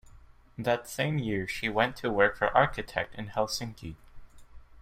[0.57, 3.97] That same year she went to work for architect in Helsinki.